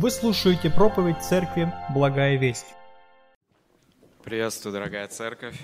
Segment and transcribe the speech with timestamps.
[0.00, 2.72] Вы слушаете проповедь Церкви «Благая весть».
[4.22, 5.58] Приветствую, дорогая церковь.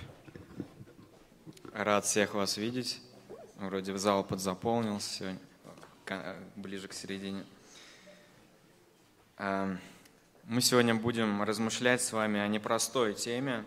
[1.73, 3.01] Рад всех вас видеть.
[3.61, 5.39] Вроде в зал подзаполнился
[6.57, 7.45] ближе к середине.
[9.39, 9.77] А,
[10.47, 13.65] мы сегодня будем размышлять с вами о непростой теме,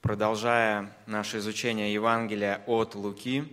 [0.00, 3.44] продолжая наше изучение Евангелия от Луки.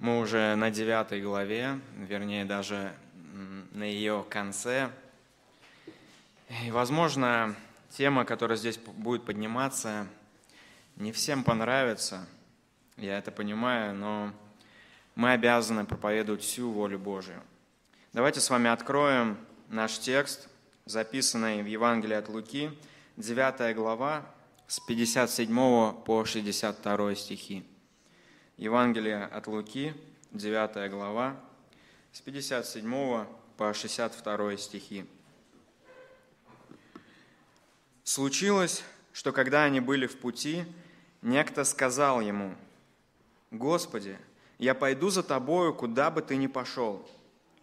[0.00, 2.92] Мы уже на девятой главе, вернее даже
[3.78, 4.90] на ее конце.
[6.64, 7.54] И, возможно,
[7.90, 10.08] тема, которая здесь будет подниматься,
[10.96, 12.26] не всем понравится.
[12.96, 14.32] Я это понимаю, но
[15.14, 17.40] мы обязаны проповедовать всю волю Божию.
[18.12, 20.48] Давайте с вами откроем наш текст,
[20.84, 22.76] записанный в Евангелии от Луки,
[23.16, 24.26] 9 глава,
[24.66, 27.64] с 57 по 62 стихи.
[28.56, 29.94] Евангелие от Луки,
[30.32, 31.36] 9 глава,
[32.10, 35.04] с 57 по 62 стихи.
[38.04, 40.64] Случилось, что когда они были в пути,
[41.22, 42.54] некто сказал ему,
[43.50, 44.16] «Господи,
[44.58, 47.04] я пойду за тобою, куда бы ты ни пошел».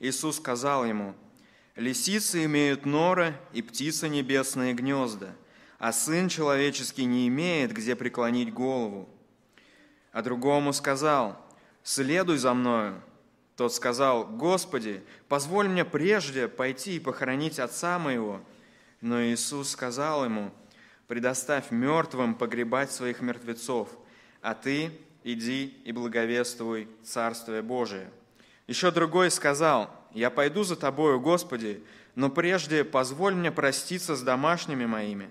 [0.01, 1.15] Иисус сказал ему,
[1.77, 5.33] «Лисицы имеют норы и птицы небесные гнезда,
[5.79, 9.07] а Сын Человеческий не имеет, где преклонить голову».
[10.11, 11.41] А другому сказал,
[11.83, 13.01] «Следуй за мною».
[13.55, 18.41] Тот сказал, «Господи, позволь мне прежде пойти и похоронить отца моего».
[19.01, 20.51] Но Иисус сказал ему,
[21.07, 23.89] «Предоставь мертвым погребать своих мертвецов,
[24.41, 24.91] а ты
[25.23, 28.09] иди и благовествуй Царствие Божие».
[28.67, 31.83] Еще другой сказал, «Я пойду за тобою, Господи,
[32.15, 35.29] но прежде позволь мне проститься с домашними моими».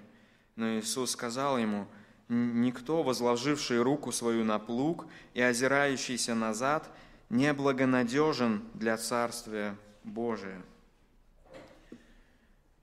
[0.57, 1.89] Но Иисус сказал ему,
[2.29, 6.89] «Никто, возложивший руку свою на плуг и озирающийся назад,
[7.35, 10.63] неблагонадежен для Царствия Божия».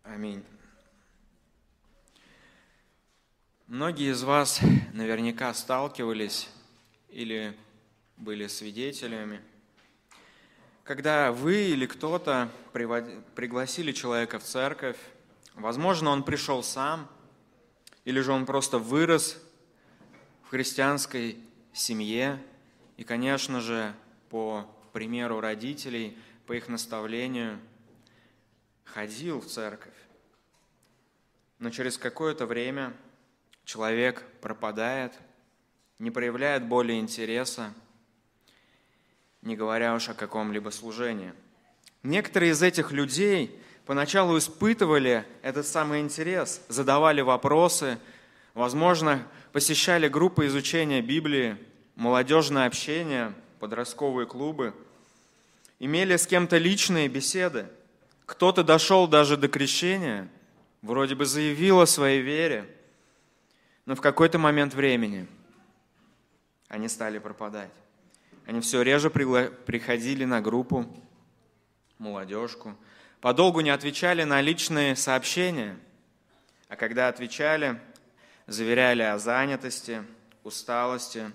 [0.03, 0.43] Аминь.
[3.67, 4.59] Многие из вас
[4.93, 6.49] наверняка сталкивались
[7.07, 7.57] или
[8.17, 9.41] были свидетелями,
[10.83, 14.97] когда вы или кто-то пригласили человека в церковь,
[15.55, 17.09] возможно, он пришел сам,
[18.03, 19.41] или же он просто вырос
[20.43, 21.37] в христианской
[21.71, 22.43] семье,
[22.97, 23.93] и, конечно же,
[24.31, 27.59] по примеру родителей, по их наставлению,
[28.83, 29.93] ходил в церковь.
[31.59, 32.93] Но через какое-то время–
[33.65, 35.13] человек пропадает,
[35.99, 37.73] не проявляет более интереса,
[39.41, 41.33] не говоря уж о каком-либо служении.
[42.03, 47.97] Некоторые из этих людей поначалу испытывали этот самый интерес, задавали вопросы,
[48.53, 51.57] возможно, посещали группы изучения Библии,
[51.95, 54.73] молодежное общение, подростковые клубы,
[55.79, 57.67] имели с кем-то личные беседы.
[58.25, 60.27] Кто-то дошел даже до крещения,
[60.81, 62.67] вроде бы заявил о своей вере–
[63.85, 65.27] но в какой-то момент времени
[66.67, 67.71] они стали пропадать.
[68.45, 70.85] Они все реже приходили на группу,
[71.97, 72.75] молодежку,
[73.19, 75.77] подолгу не отвечали на личные сообщения,
[76.69, 77.79] а когда отвечали,
[78.47, 80.03] заверяли о занятости,
[80.43, 81.31] усталости,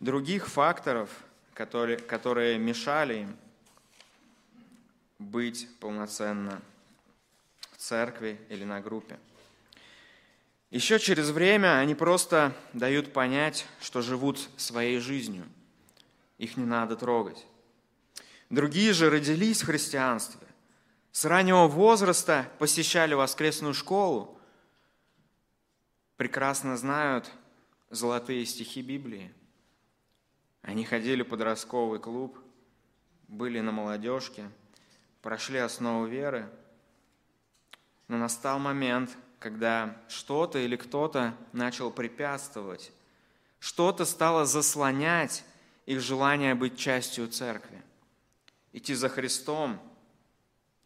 [0.00, 1.08] других факторов,
[1.56, 3.36] которые, которые мешали им
[5.18, 6.60] быть полноценно
[7.72, 9.18] в церкви или на группе.
[10.70, 15.46] Еще через время они просто дают понять, что живут своей жизнью.
[16.36, 17.46] Их не надо трогать.
[18.50, 20.46] Другие же родились в христианстве.
[21.10, 24.38] С раннего возраста посещали воскресную школу.
[26.18, 27.30] Прекрасно знают
[27.88, 29.32] золотые стихи Библии.
[30.66, 32.36] Они ходили в подростковый клуб,
[33.28, 34.50] были на молодежке,
[35.22, 36.50] прошли основу веры.
[38.08, 42.90] Но настал момент, когда что-то или кто-то начал препятствовать,
[43.60, 45.44] что-то стало заслонять
[45.86, 47.80] их желание быть частью церкви,
[48.72, 49.80] идти за Христом.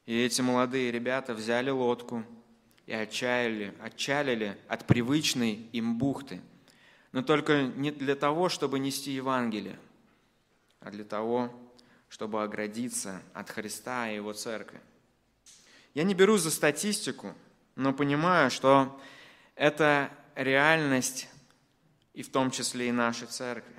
[0.04, 2.22] И эти молодые ребята взяли лодку
[2.84, 6.42] и отчалили, отчалили от привычной им бухты.
[7.12, 9.78] Но только не для того, чтобы нести Евангелие,
[10.80, 11.52] а для того,
[12.08, 14.80] чтобы оградиться от Христа и Его церкви.
[15.94, 17.34] Я не беру за статистику,
[17.74, 19.00] но понимаю, что
[19.56, 21.28] это реальность
[22.14, 23.74] и в том числе и нашей церкви.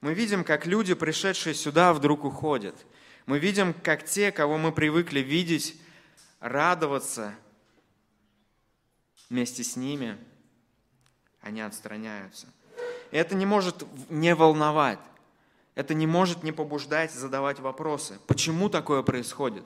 [0.00, 2.74] Мы видим, как люди, пришедшие сюда, вдруг уходят.
[3.26, 5.80] Мы видим, как те, кого мы привыкли видеть,
[6.38, 7.34] радоваться
[9.28, 10.16] вместе с ними,
[11.40, 12.46] они отстраняются.
[13.10, 14.98] И это не может не волновать.
[15.74, 18.18] Это не может не побуждать задавать вопросы.
[18.26, 19.64] Почему такое происходит?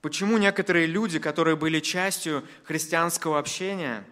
[0.00, 4.04] Почему некоторые люди, которые были частью христианского общения,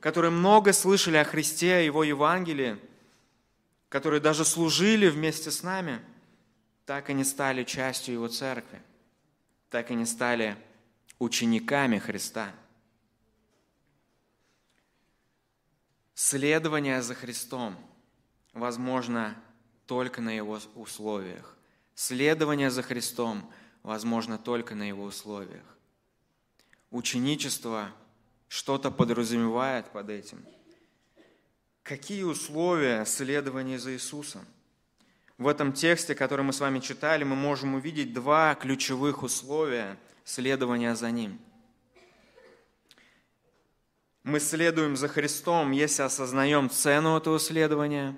[0.00, 2.76] которые много слышали о Христе, о Его Евангелии,
[3.88, 6.00] которые даже служили вместе с нами,
[6.86, 8.80] так и не стали частью Его церкви,
[9.70, 10.56] так и не стали
[11.18, 12.52] учениками Христа.
[16.24, 17.76] Следование за Христом
[18.52, 19.36] возможно
[19.86, 21.56] только на Его условиях.
[21.96, 23.50] Следование за Христом–
[23.82, 25.64] возможно только на его условиях.
[26.92, 27.90] Ученичество
[28.46, 30.46] что-то подразумевает под этим.
[31.82, 34.46] Какие условия следования за Иисусом?
[35.38, 40.94] В этом тексте, который мы с вами читали, мы можем увидеть два ключевых условия следования
[40.94, 41.40] за Ним.
[44.24, 48.16] Мы следуем за Христом, если осознаем цену этого следования,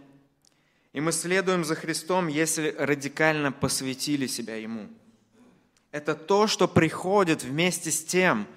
[0.92, 4.88] и мы следуем за Христом, если радикально посвятили себя Ему–
[5.94, 8.48] это то, что приходит вместе с тем,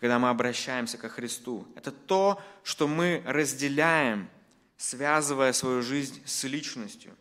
[0.00, 1.64] когда мы обращаемся ко Христу.
[1.76, 4.28] Это то, что мы разделяем,
[4.76, 7.14] связывая свою жизнь с личностью.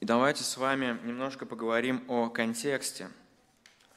[0.00, 3.10] И давайте с вами немножко поговорим о контексте,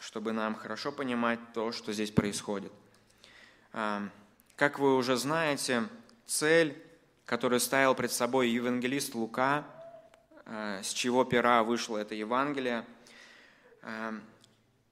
[0.02, 2.74] чтобы нам хорошо понимать то, что здесь происходит.
[3.72, 4.04] А,
[4.58, 5.88] как вы уже знаете,
[6.26, 6.76] цель,
[7.26, 9.66] которую ставил пред собой евангелист Лука–
[10.46, 12.86] Э, с чего пера вышло это Евангелие.
[13.84, 14.12] Э,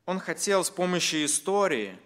[0.06, 1.98] он хотел с помощью истории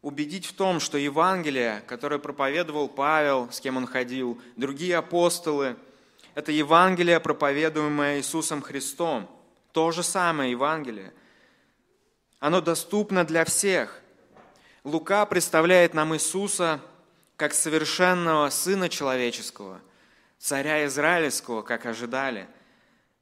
[0.00, 5.76] убедить в том, что Евангелие, которое проповедовал Павел, с кем он ходил, другие апостолы,
[6.34, 9.30] это Евангелие, проповедуемое Иисусом Христом.
[9.72, 11.12] То же самое Евангелие.
[12.44, 14.02] Оно доступно для всех.
[14.84, 16.78] Лука представляет нам Иисуса
[17.38, 19.80] как совершенного Сына Человеческого,
[20.38, 22.46] Царя Израильского, как ожидали–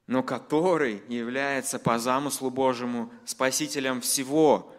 [0.09, 4.75] но который является по замыслу Божьему спасителем всего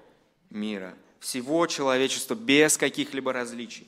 [0.50, 3.88] мира, всего человечества без каких-либо различий.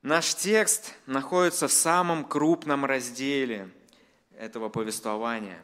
[0.00, 3.68] Наш текст находится в самом крупном разделе
[4.38, 5.60] этого повествования.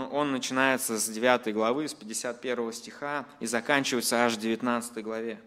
[0.00, 5.40] Он начинается с 9 главы, с 51 стиха и заканчивается аж в 19 главе.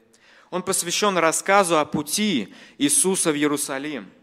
[0.51, 4.09] Он посвящен рассказу о пути Иисуса в Иерусалим–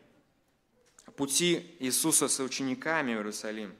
[1.12, 3.74] пути Иисуса с учениками в Иерусалим.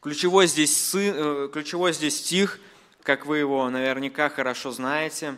[0.00, 2.60] Ключевой здесь, э, ключевой здесь стих,
[3.02, 5.36] как вы его наверняка хорошо знаете,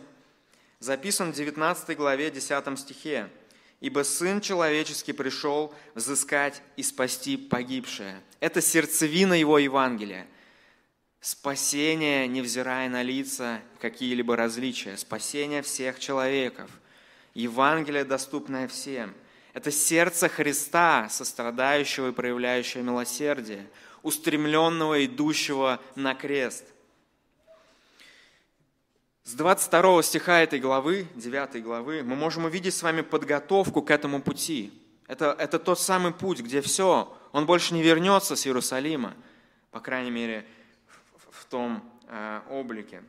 [0.79, 3.29] записан в 19 главе 10 стихе.
[3.79, 8.21] «Ибо Сын Человеческий пришел взыскать и спасти погибшее».
[8.39, 10.27] Это сердцевина Его Евангелия.
[11.19, 14.97] Спасение, невзирая на лица, какие-либо различия.
[14.97, 16.69] Спасение всех человеков.
[17.33, 19.13] Евангелие, доступное всем–
[19.57, 23.67] это сердце Христа, сострадающего и проявляющего милосердие,
[24.03, 26.63] устремленного, идущего на крест.
[29.27, 34.21] С 22 стиха этой главы, 9 главы, мы можем увидеть с вами подготовку к этому
[34.21, 34.71] пути.
[35.05, 39.15] Это, это тот самый путь, где все, он больше не вернется с Иерусалима,
[39.71, 40.47] по крайней мере,
[41.17, 43.03] в, в том э, облике.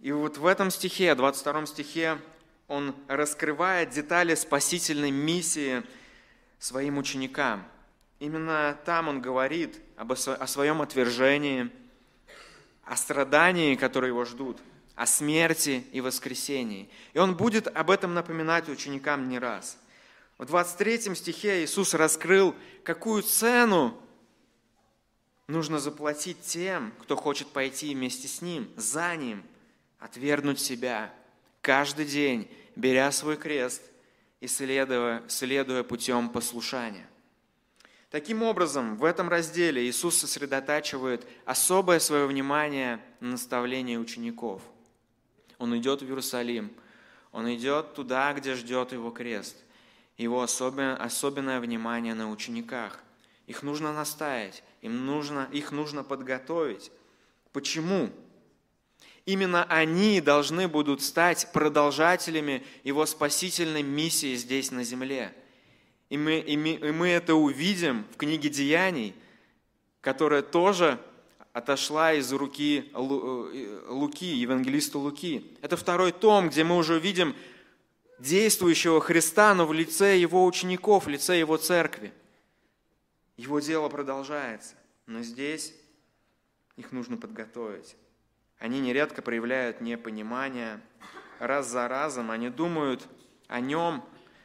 [0.00, 2.18] И вот в этом стихе, 22 стихе,
[2.66, 5.84] он раскрывает детали спасительной миссии
[6.58, 7.64] своим ученикам.
[8.18, 11.70] Именно там он говорит об, о своем отвержении,
[12.86, 14.58] о страдании, которые его ждут,
[14.94, 16.88] о смерти и воскресении.
[17.12, 19.76] И он будет об этом напоминать ученикам не раз.
[20.38, 24.00] В 23 стихе Иисус раскрыл, какую цену
[25.46, 29.42] нужно заплатить тем, кто хочет пойти вместе с Ним, за Ним,
[29.98, 31.12] отвергнуть себя–
[31.66, 33.82] каждый день, беря свой крест
[34.38, 37.08] и следуя, следуя путем послушания.
[38.16, 44.62] Таким образом, в этом разделе Иисус сосредотачивает особое свое внимание на наставлении учеников.
[45.58, 46.72] Он идет в Иерусалим,
[47.30, 49.58] он идет туда, где ждет его крест.
[50.16, 53.00] Его особенное внимание на учениках.
[53.46, 56.90] Их нужно наставить, им нужно, их нужно подготовить.
[57.52, 58.08] Почему?
[59.26, 65.34] Именно они должны будут стать продолжателями Его спасительной миссии здесь на земле.
[66.08, 69.14] И мы, и мы, и мы это увидим в книге Деяний,
[70.00, 71.00] которая тоже
[71.52, 75.56] отошла из руки э, Луки, евангелиста Луки.
[75.62, 77.34] Это второй том, где мы уже увидим
[78.18, 82.12] действующего Христа, но в лице Его учеников, в лице Его церкви.
[83.36, 84.74] Его дело продолжается,
[85.06, 85.74] но здесь
[86.76, 87.96] их нужно подготовить.
[88.58, 90.80] Они нередко проявляют непонимание.
[91.38, 93.06] Раз за разом они думают
[93.48, 94.04] о нем,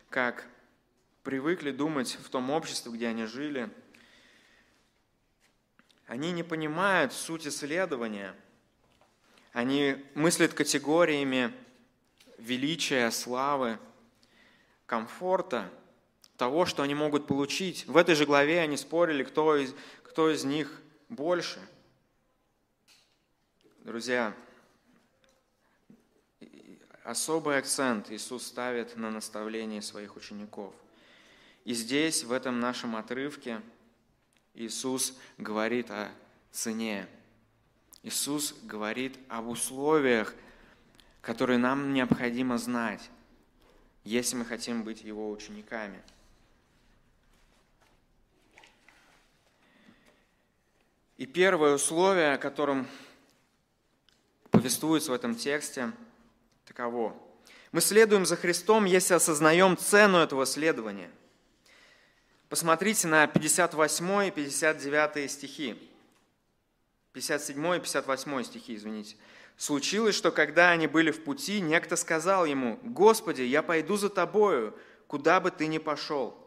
[0.10, 0.48] как
[1.24, 3.70] привыкли думать в том обществе, где они жили.
[6.08, 8.36] Они не понимают суть исследования.
[9.54, 11.54] Они мыслят категориями
[12.38, 13.78] величия, славы,
[14.86, 15.70] комфорта,
[16.38, 17.86] того, что они могут получить.
[17.86, 21.60] В этой же главе они спорили, кто из, кто из них больше.
[23.84, 24.34] Друзья,
[27.04, 30.74] особый акцент Иисус ставит на наставление своих учеников.
[31.63, 33.62] И здесь, в этом нашем отрывке,
[34.56, 36.12] Иисус говорит о
[36.51, 37.08] цене.
[38.03, 40.34] Иисус говорит об условиях,
[41.22, 43.10] которые нам необходимо знать,
[44.03, 46.01] если мы хотим быть Его учениками.
[51.18, 52.88] И первое условие, о котором
[54.50, 55.91] повествуется в этом тексте,
[56.65, 57.15] таково.
[57.72, 61.12] Мы следуем за Христом, если осознаем цену этого следования–
[62.51, 65.89] Посмотрите на 58 и 59 стихи.
[67.13, 69.15] 57 и 58 стихи, извините.
[69.55, 74.77] «Случилось, что когда они были в пути, некто сказал ему, «Господи, я пойду за тобою,
[75.08, 76.38] куда бы ты ни пошел».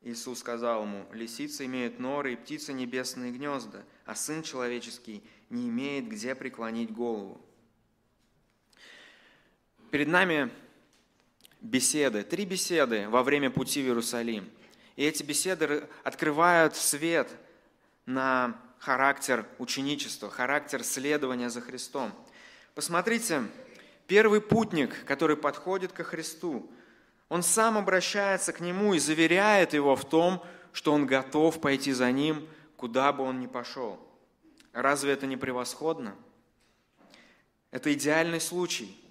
[0.00, 6.08] Иисус сказал ему, «Лисицы имеют норы и птицы небесные гнезда, а Сын Человеческий не имеет
[6.08, 7.44] где преклонить голову».
[9.90, 10.50] Перед нами
[11.64, 14.48] беседы, три беседы во время пути в Иерусалим.
[14.96, 17.28] И эти беседы открывают свет
[18.06, 22.12] на характер ученичества, характер следования за Христом.
[22.74, 23.44] Посмотрите,
[24.06, 26.70] первый путник, который подходит ко Христу,
[27.28, 32.12] он сам обращается к Нему и заверяет Его в том, что он готов пойти за
[32.12, 33.98] Ним, куда бы он ни пошел.
[34.72, 36.14] Разве это не превосходно?
[37.70, 38.96] Это идеальный случай–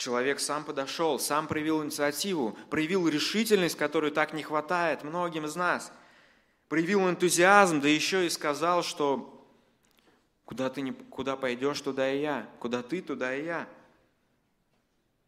[0.00, 5.92] Человек сам подошел, сам проявил инициативу, проявил решительность, которой так не хватает многим из нас.
[6.70, 9.46] Проявил энтузиазм, да еще и сказал, что
[10.46, 13.68] куда ты не, куда пойдешь, туда и я, куда ты, туда и я.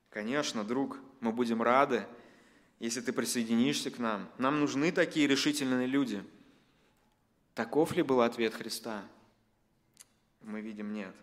[0.09, 2.07] Конечно, друг, мы будем рады,
[2.79, 4.27] если ты присоединишься к нам.
[4.39, 6.25] Нам нужны такие решительные люди.
[7.55, 9.03] Таков ли был ответ Христа?
[10.41, 11.15] Мы видим нет.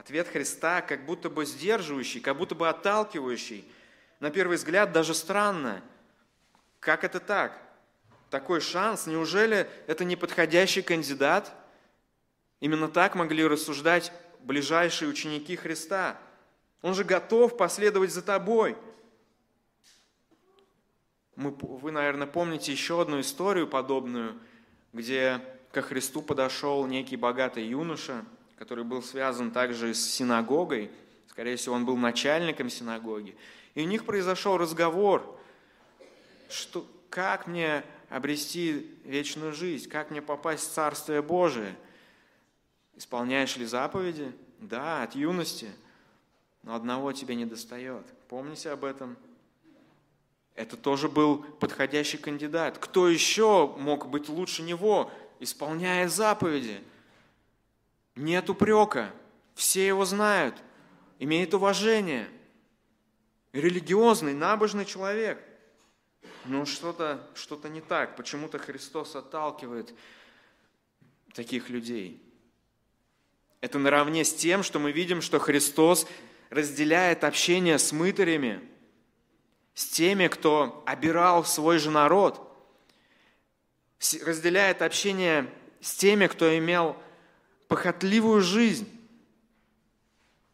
[0.00, 3.70] Ответ Христа как будто бы сдерживающий, как будто бы отталкивающий.
[4.18, 5.82] На первый взгляд даже странно.
[6.80, 7.60] Как это так?
[8.30, 9.06] Такой шанс?
[9.06, 11.52] Неужели это не подходящий кандидат?
[12.60, 16.16] Именно так могли рассуждать ближайшие ученики Христа.
[16.80, 18.78] Он же готов последовать за тобой.
[21.36, 24.40] Мы, вы, наверное, помните еще одну историю подобную,
[24.94, 25.42] где
[25.72, 28.24] ко Христу подошел некий богатый юноша–
[28.60, 30.90] который был связан также с синагогой,
[31.28, 33.34] скорее всего, он был начальником синагоги,
[33.74, 35.40] и у них произошел разговор,
[36.50, 41.74] что, как мне обрести вечную жизнь, как мне попасть в Царствие Божие.
[42.96, 44.30] Исполняешь ли заповеди?
[44.58, 45.70] Да, от юности,
[46.62, 48.04] но одного тебе не достает.
[48.28, 49.16] Помните об этом?
[50.54, 52.76] Это тоже был подходящий кандидат.
[52.76, 56.82] Кто еще мог быть лучше него, исполняя заповеди?
[58.20, 59.14] Нет упрека.
[59.54, 60.54] Все его знают.
[61.18, 62.28] Имеет уважение.
[63.54, 65.42] Религиозный, набожный человек.
[66.44, 68.16] Но что-то что не так.
[68.16, 69.94] Почему-то Христос отталкивает
[71.32, 72.22] таких людей.
[73.62, 76.06] Это наравне с тем, что мы видим, что Христос
[76.50, 78.60] разделяет общение с мытарями,
[79.72, 82.46] с теми, кто обирал свой же народ,
[84.22, 85.50] разделяет общение
[85.80, 86.96] с теми, кто имел
[87.70, 88.88] похотливую жизнь.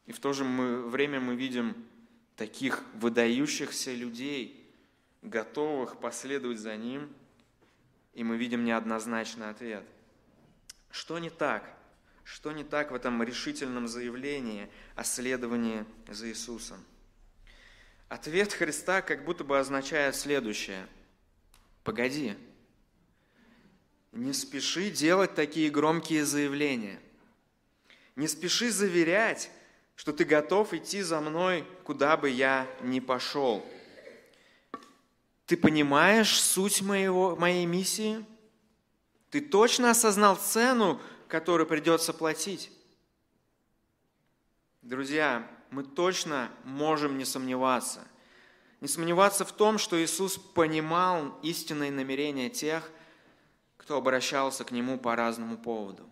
[0.04, 1.74] И в то же время мы видим
[2.36, 4.70] таких выдающихся людей,
[5.22, 7.08] готовых последовать за Ним,
[8.12, 9.82] и мы видим неоднозначный ответ.
[10.90, 11.64] Что не так?
[12.22, 16.84] Что не так в этом решительном заявлении о следовании за Иисусом?
[18.10, 20.86] Ответ Христа как будто бы означает следующее.
[21.82, 22.34] Погоди,
[24.12, 27.00] не спеши делать такие громкие заявления.
[28.16, 29.50] Не спеши заверять,
[29.94, 33.64] что ты готов идти за мной, куда бы я ни пошел.
[35.44, 38.24] Ты понимаешь суть моего, моей миссии?
[39.30, 42.72] Ты точно осознал цену, которую придется платить?
[44.82, 48.06] Друзья, мы точно можем не сомневаться.
[48.80, 52.90] Не сомневаться в том, что Иисус понимал истинные намерения тех,
[53.76, 56.08] кто обращался к Нему по разному поводу.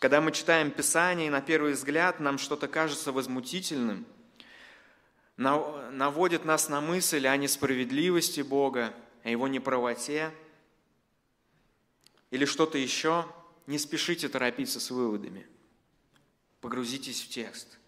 [0.00, 4.06] Когда мы читаем Писание, и на первый взгляд нам что-то кажется возмутительным,
[5.36, 10.32] наводит нас на мысль о несправедливости Бога, о Его неправоте,
[12.30, 13.26] или что-то еще,
[13.66, 15.46] не спешите торопиться с выводами.
[16.62, 17.78] Погрузитесь в текст.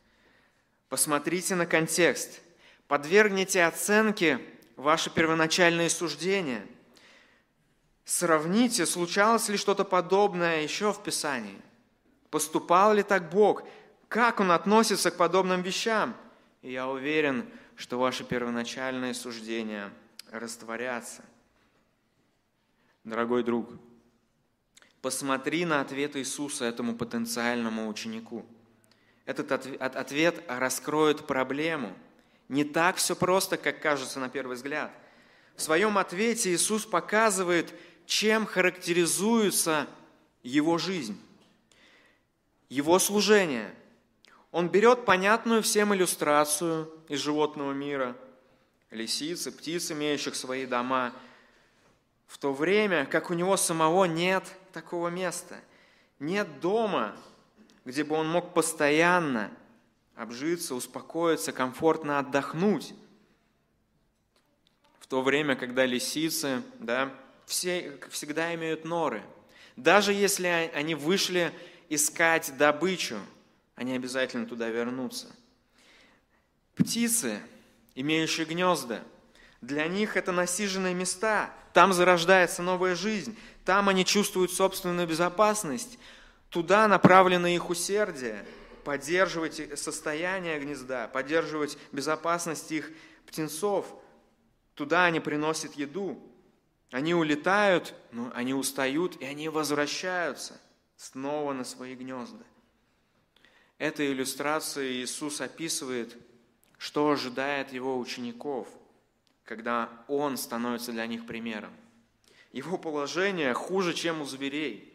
[0.91, 2.43] Посмотрите на контекст.
[2.89, 4.39] Подвергните оценке
[4.77, 6.67] ваши первоначальные суждения.
[8.05, 11.59] Сравните, случалось ли что-то подобное еще в Писании.
[12.33, 13.63] Поступал ли так Бог?
[14.09, 16.17] Как Он относится к подобным вещам?
[16.63, 17.47] И я уверен,
[17.77, 19.93] что ваши первоначальные суждения
[20.31, 21.23] растворятся.
[23.05, 23.69] Дорогой друг,
[25.03, 28.47] посмотри на ответ Иисуса этому потенциальному ученику.
[29.27, 31.95] Этот ответ раскроет проблему.
[32.49, 34.91] Не так все просто, как кажется на первый взгляд.
[35.55, 37.75] В своем ответе Иисус показывает,
[38.07, 39.87] чем характеризуется
[40.43, 41.21] его жизнь,
[42.73, 43.75] его служение.
[44.51, 48.17] Он берет понятную всем иллюстрацию из животного мира,
[48.91, 51.13] лисицы, птиц, имеющих свои дома–
[52.33, 55.61] в то время как у него самого нет такого места,
[56.19, 57.15] нет дома,
[57.85, 59.51] где бы он мог постоянно
[60.17, 62.95] обжиться, успокоиться, комфортно отдохнуть.
[64.99, 67.13] В то время, когда лисицы, да,
[67.45, 69.23] все всегда имеют норы.
[69.77, 71.53] Даже если они вышли
[71.95, 73.19] искать добычу,
[73.75, 75.27] они обязательно туда вернутся.
[76.75, 77.41] Птицы,
[77.95, 79.03] имеющие гнезда,
[79.61, 85.99] для них это насиженные места, там зарождается новая жизнь, там они чувствуют собственную безопасность,
[86.49, 88.47] туда направлено их усердие,
[88.85, 92.91] поддерживать состояние гнезда, поддерживать безопасность их
[93.27, 93.87] птенцов.
[94.75, 96.21] Туда они приносят еду.
[96.91, 100.59] Они улетают, но они устают, и они возвращаются
[101.03, 102.45] снова на свои гнезда.
[103.79, 106.17] Этой иллюстрацией Иисус описывает,
[106.79, 108.69] что ожидает его учеников–
[109.45, 111.73] когда он становится для них примером.
[112.53, 114.89] Его положение хуже, чем у зверей.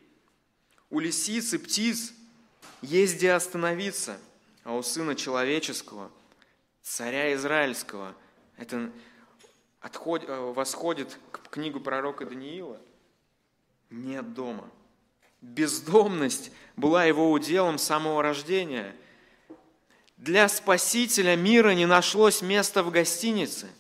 [0.90, 2.14] У лисиц и птиц
[2.82, 4.20] есть где остановиться,
[4.64, 6.12] а у Сына Человеческого,
[6.82, 8.16] Царя Израильского,
[8.56, 8.92] это
[9.82, 12.80] отход, э, восходит к книгу пророка Даниила,
[13.90, 14.70] нет дома.
[15.48, 18.96] Бездомность была его уделом с самого рождения.
[20.18, 23.68] Для Спасителя мира не нашлось места в гостинице–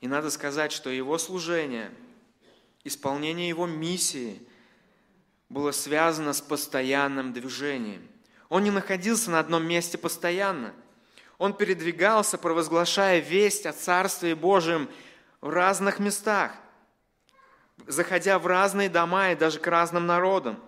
[0.00, 1.90] И надо сказать, что его служение,
[2.84, 4.40] исполнение его миссии
[5.48, 8.08] было связано с постоянным движением.
[8.48, 10.72] Он не находился на одном месте постоянно.
[11.38, 14.88] Он передвигался, провозглашая весть о Царстве Божьем
[15.40, 16.52] в разных местах,
[17.92, 20.58] заходя в разные дома и даже к разным народам.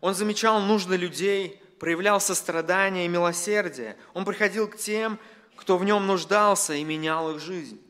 [0.00, 3.96] Он замечал нужды людей, проявлял сострадание и милосердие.
[4.14, 5.18] Он приходил к тем,
[5.56, 7.80] кто в нем нуждался и менял их жизнь.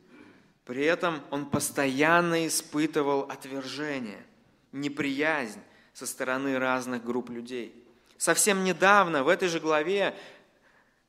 [0.65, 4.25] При этом он постоянно испытывал отвержение,
[4.71, 5.59] неприязнь
[5.93, 7.75] со стороны разных групп людей.
[8.17, 10.15] Совсем недавно в этой же главе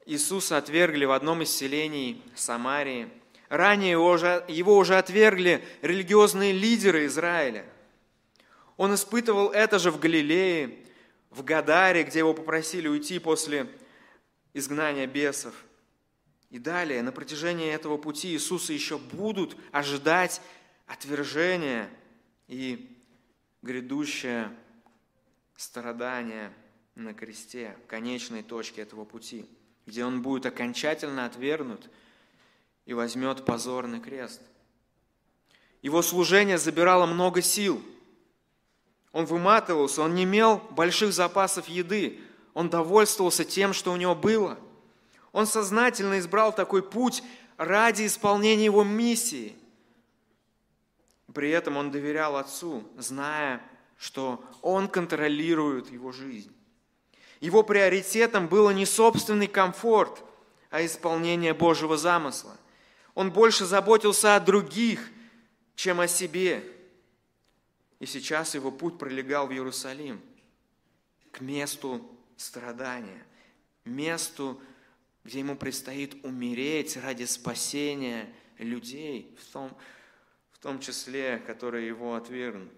[0.06, 3.08] Иисуса отвергли в одном из селений Самарии.
[3.52, 3.92] Ранее
[4.48, 7.66] его уже, отвергли религиозные лидеры Израиля.
[8.78, 10.78] Он испытывал это же в Галилее,
[11.28, 13.68] в Гадаре, где его попросили уйти после
[14.54, 15.54] изгнания бесов–
[16.52, 20.42] и далее, на протяжении этого пути Иисуса еще будут ожидать
[20.86, 21.88] отвержения
[22.46, 22.94] и
[23.62, 24.54] грядущее
[25.56, 26.52] страдание
[26.94, 29.46] на кресте, конечной точке этого пути,
[29.86, 31.88] где Он будет окончательно отвергнут
[32.86, 34.40] и возьмет позорный крест.
[35.82, 37.82] Его служение забирало много сил.
[39.12, 42.20] Он выматывался, он не имел больших запасов еды,
[42.54, 44.58] он довольствовался тем, что у него было–
[45.32, 47.22] он сознательно избрал такой путь
[47.56, 49.56] ради исполнения его миссии.
[51.32, 53.62] При этом он доверял Отцу, зная,
[53.96, 56.54] что Он контролирует его жизнь.
[57.40, 60.22] Его приоритетом было не собственный комфорт,
[60.70, 62.56] а исполнение Божьего замысла.
[63.14, 65.10] Он больше заботился о других,
[65.74, 66.64] чем о себе.
[68.00, 70.20] И сейчас его путь пролегал в Иерусалим,
[71.30, 72.04] к месту
[72.36, 73.24] страдания,
[73.84, 74.60] месту
[75.24, 79.76] где ему предстоит умереть ради спасения людей, в том,
[80.50, 82.72] в том числе, которые его отвергнут.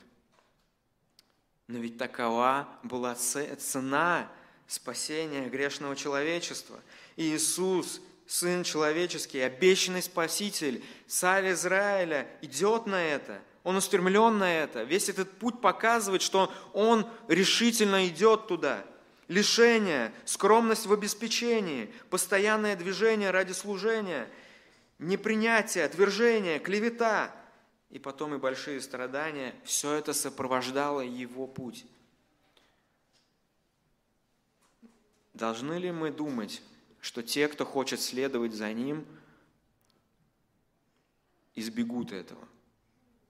[1.66, 4.30] Но ведь такова была цена
[4.66, 6.80] спасения грешного человечества.
[7.16, 8.02] И Иисус,
[8.34, 13.40] Сын человеческий, обещанный Спаситель, Царь Израиля, идет на это.
[13.62, 14.82] Он устремлен на это.
[14.82, 18.84] Весь этот путь показывает, что Он решительно идет туда–
[19.28, 24.28] лишение, скромность в обеспечении, постоянное движение ради служения,
[24.98, 27.30] непринятие, отвержение, клевета
[27.88, 31.86] и потом и большие страдания, все это сопровождало его путь.
[35.34, 36.60] Должны ли мы думать,
[37.04, 39.06] что те, кто хочет следовать за ним,
[41.54, 42.48] избегут этого?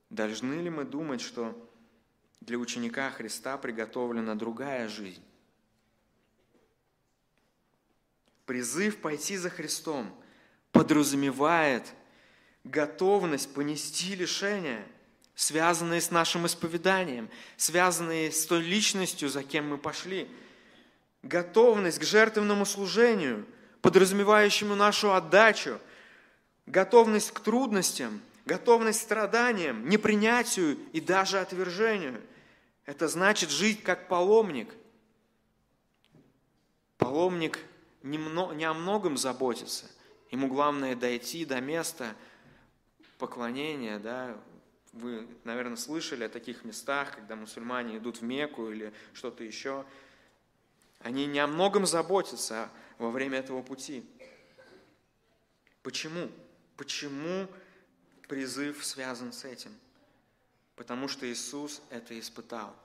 [0.09, 1.53] Должны ли мы думать, что
[2.39, 5.21] для ученика Христа приготовлена другая жизнь?
[8.45, 10.09] Призыв пойти за Христом
[10.71, 11.83] подразумевает
[12.63, 14.87] готовность понести лишения,
[15.35, 20.29] связанные с нашим исповеданием, связанные с той личностью, за кем мы пошли.
[21.23, 23.45] Готовность к жертвенному служению,
[23.85, 25.79] подразумевающему нашу отдачу,
[26.65, 32.19] готовность к трудностям, готовность к страданиям, непринятию и даже отвержению.
[32.87, 34.73] Это значит жить как паломник.
[36.97, 37.59] Паломник
[38.01, 38.17] не,
[38.65, 39.85] о многом заботится.
[40.31, 42.15] Ему главное дойти до места
[43.19, 43.99] поклонения.
[43.99, 44.35] Да?
[44.93, 49.85] Вы, наверное, слышали о таких местах, когда мусульмане идут в Мекку или что-то еще.
[51.01, 54.03] Они не о многом заботятся во время этого пути.
[55.83, 56.29] Почему?
[56.77, 57.47] Почему
[58.27, 59.71] призыв связан с этим?
[60.75, 62.75] Потому что Иисус это испытал.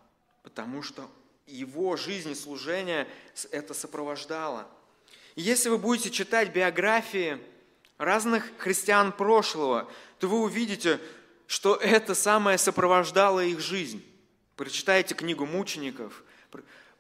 [0.42, 1.10] Потому что
[1.46, 3.08] его жизнь и служение
[3.50, 4.68] это сопровождало–
[5.36, 7.38] если вы будете читать биографии
[7.98, 11.00] разных христиан прошлого, то вы увидите,
[11.46, 14.04] что это самое сопровождало их жизнь.
[14.56, 16.24] Прочитайте книгу мучеников,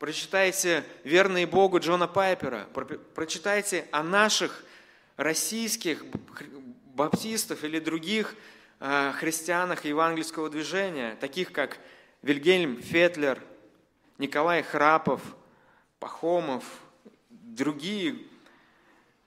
[0.00, 2.66] прочитайте «Верные Богу» Джона Пайпера,
[3.14, 4.64] прочитайте о наших
[5.18, 6.06] российских
[6.94, 8.34] баптистов или других
[8.80, 11.78] э, христианах евангельского движения, таких как
[12.22, 13.42] Вильгельм Фетлер,
[14.16, 15.20] Николай Храпов,
[15.98, 16.64] Пахомов,
[17.28, 18.16] другие,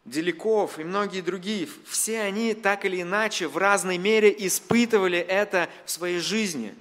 [0.05, 5.91] Деликов и многие другие, все они так или иначе в разной мере испытывали это в
[5.91, 6.73] своей жизни.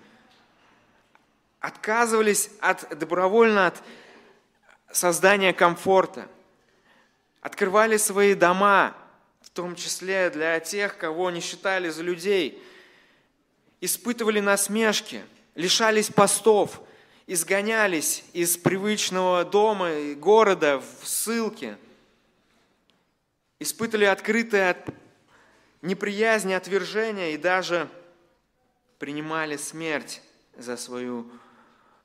[1.63, 3.83] Отказывались от, добровольно от
[4.93, 6.29] создания комфорта.
[7.41, 8.95] Открывали свои дома,
[9.41, 12.63] в том числе для тех, кого не считали за людей.
[13.81, 16.83] Испытывали насмешки, лишались постов,
[17.27, 21.79] изгонялись из привычного дома и города в ссылке–
[23.63, 24.77] испытывали открытое
[25.81, 27.89] неприязнь, отвержение и даже
[28.99, 30.21] принимали смерть
[30.57, 31.31] за, свою,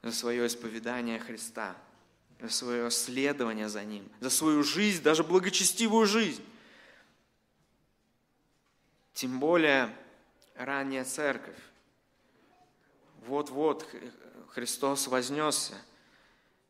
[0.04, 1.76] за свое исповедание Христа,
[2.40, 6.44] за свое следование за Ним, за свою жизнь, даже благочестивую жизнь.
[9.14, 9.94] Тем более
[10.56, 11.58] ранняя церковь.
[13.26, 13.88] Вот-вот
[14.50, 15.74] Христос вознесся.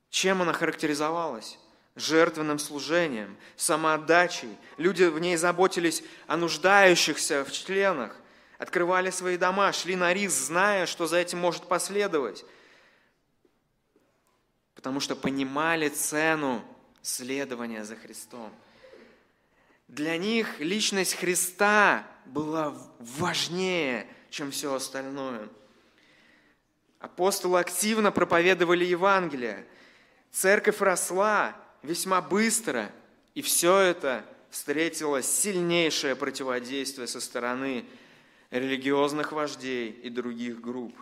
[0.09, 1.59] Чем она характеризовалась?
[1.97, 4.55] жертвенным служением, самоотдачей.
[4.77, 8.15] Люди в ней заботились о нуждающихся в членах,
[8.59, 12.45] открывали свои дома, шли на риск, зная, что за этим может последовать.
[14.88, 16.63] Потому что понимали цену
[17.02, 18.54] следования за Христом.
[19.89, 25.50] Для них личность Христа была важнее, чем все остальное.
[27.00, 29.67] Апостолы активно проповедовали Евангелие.
[30.32, 32.89] Церковь росла, весьма быстро,
[33.36, 37.84] и все это встретило сильнейшее противодействие со стороны
[38.52, 40.95] религиозных вождей и других групп.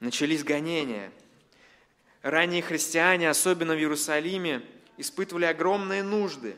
[0.00, 1.12] Начались гонения.
[2.22, 4.62] Ранние христиане, особенно в Иерусалиме,
[4.96, 6.56] испытывали огромные нужды,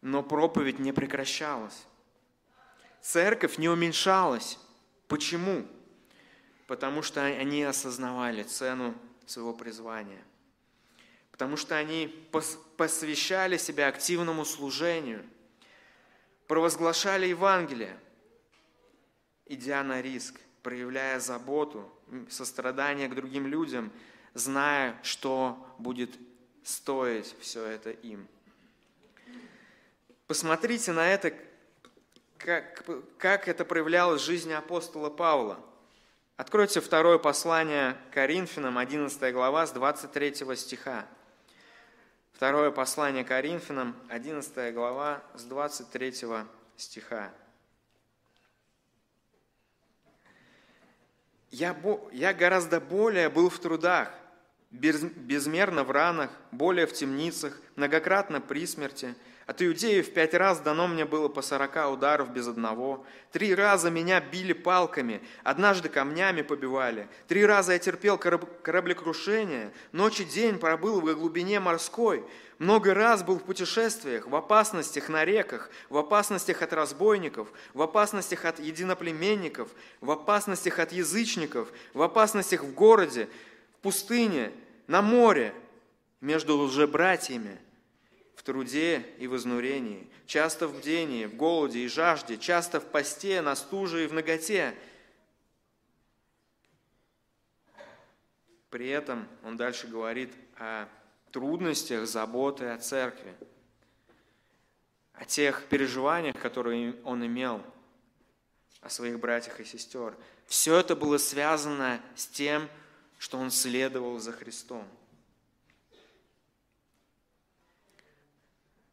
[0.00, 1.84] но проповедь не прекращалась.
[3.00, 4.58] Церковь не уменьшалась.
[5.08, 5.66] Почему?
[6.66, 8.94] Потому что они осознавали цену
[9.26, 10.22] своего призвания
[11.32, 12.06] потому что они
[12.76, 15.24] посвящали себя активному служению,
[16.46, 17.98] провозглашали Евангелие,
[19.46, 21.90] идя на риск, проявляя заботу,
[22.30, 23.92] сострадание к другим людям,
[24.34, 26.10] зная, что будет
[26.64, 28.26] стоить все это им.
[30.26, 31.34] Посмотрите на это,
[32.38, 32.84] как,
[33.18, 35.58] как это проявлялось в жизни апостола Павла.
[36.36, 41.06] Откройте второе послание Коринфянам, 11 глава, с 23 стиха.
[42.32, 46.14] Второе послание Коринфянам, 11 глава, с 23
[46.76, 47.30] стиха.
[51.52, 51.76] Я,
[52.12, 54.10] я гораздо более был в трудах,
[54.70, 59.14] безмерно в ранах, более в темницах, многократно при смерти–
[59.46, 63.04] от иудеев пять раз дано мне было по сорока ударов без одного.
[63.32, 67.08] Три раза меня били палками, однажды камнями побивали.
[67.26, 72.24] Три раза я терпел кораблекрушение, ночь и день пробыл в глубине морской.
[72.62, 78.44] Много раз был в путешествиях, в опасностях на реках, в опасностях от разбойников, в опасностях
[78.44, 79.68] от единоплеменников,
[80.00, 83.28] в опасностях от язычников, в опасностях в городе,
[83.78, 84.52] в пустыне,
[84.86, 85.52] на море,
[86.20, 87.58] между лжебратьями,
[88.36, 93.42] в труде и в изнурении, часто в бдении, в голоде и жажде, часто в посте,
[93.42, 94.76] на стуже и в ноготе.
[98.70, 100.86] При этом он дальше говорит о
[101.32, 103.34] трудностях, заботы о церкви,
[105.14, 107.62] о тех переживаниях, которые он имел,
[108.80, 110.16] о своих братьях и сестер.
[110.46, 112.68] Все это было связано с тем,
[113.18, 114.86] что он следовал за Христом.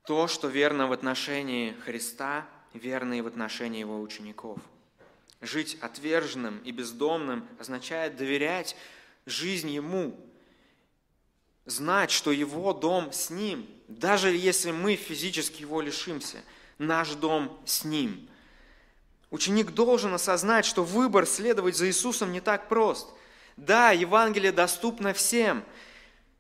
[0.06, 4.60] То, что верно в отношении Христа, верно и в отношении его учеников.
[5.42, 8.76] Жить отверженным и бездомным означает доверять
[9.26, 10.20] жизнь Ему,
[11.66, 16.44] знать, что Его дом с Ним, даже если мы физически Его лишимся,
[16.78, 18.28] наш дом с Ним.
[19.30, 23.10] Ученик должен осознать, что выбор следовать за Иисусом не так прост.
[23.58, 25.64] Да, Евангелие доступно всем.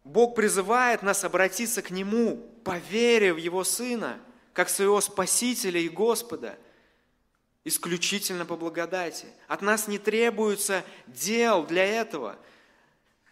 [0.04, 4.20] Бог призывает нас обратиться к Нему, поверив в Его Сына,
[4.54, 6.58] как своего Спасителя и Господа,
[7.64, 9.28] исключительно по благодати.
[9.48, 12.38] От нас не требуется дел для этого–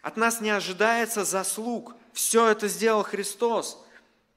[0.02, 1.94] от нас не ожидается заслуг.
[2.12, 3.84] Все это сделал Христос.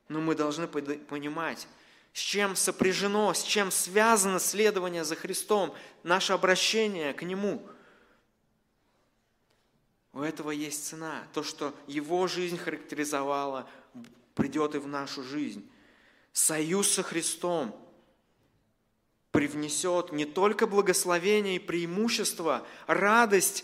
[0.07, 1.67] Но мы должны понимать,
[2.13, 7.65] с чем сопряжено, с чем связано следование за Христом, наше обращение к Нему.
[10.13, 11.23] У этого есть цена.
[11.33, 13.69] То, что Его жизнь характеризовала,
[14.35, 15.69] придет и в нашу жизнь.
[16.33, 17.75] Союз со Христом
[19.31, 23.63] привнесет не только благословение и преимущество, радость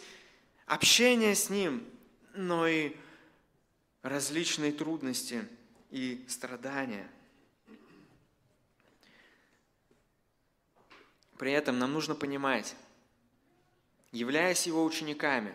[0.67, 1.83] общение с Ним,
[2.35, 2.95] но и
[4.03, 5.47] различные трудности
[5.89, 7.09] и страдания.
[11.37, 12.75] При этом нам нужно понимать,
[14.11, 15.53] являясь Его учениками,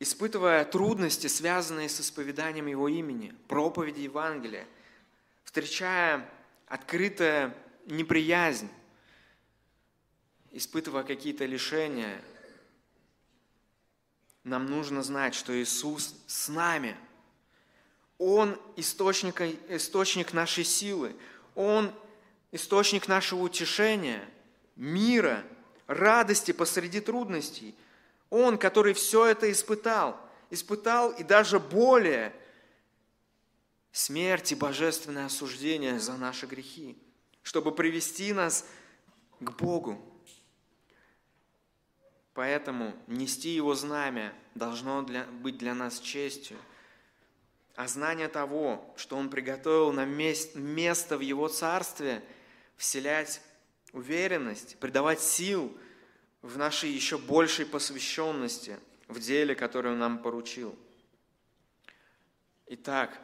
[0.00, 4.66] испытывая трудности, связанные с исповеданием Его имени, проповеди Евангелия,
[5.44, 6.28] встречая
[6.66, 8.70] открытая неприязнь,
[10.50, 12.22] испытывая какие-то лишения,
[14.44, 16.96] нам нужно знать, что Иисус с нами.
[18.18, 21.14] Он источник, источник нашей силы.
[21.54, 21.92] Он
[22.50, 24.28] источник нашего утешения,
[24.76, 25.44] мира,
[25.86, 27.74] радости посреди трудностей.
[28.30, 30.18] Он, который все это испытал,
[30.50, 32.34] испытал и даже более
[33.92, 36.96] смерть и божественное осуждение за наши грехи,
[37.42, 38.66] чтобы привести нас
[39.40, 40.11] к Богу.
[42.34, 46.56] Поэтому нести Его знамя должно для, быть для нас честью.
[47.74, 52.22] А знание того, что Он приготовил нам мест, место в Его Царстве,
[52.76, 53.42] вселять
[53.92, 55.76] уверенность, придавать сил
[56.40, 60.74] в нашей еще большей посвященности в деле, которое Он нам поручил.
[62.66, 63.18] Итак,